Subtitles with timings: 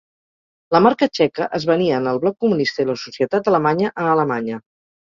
[0.75, 4.65] La marca txeca es venia en el bloc comunista i la societat alemanya a Alemanya.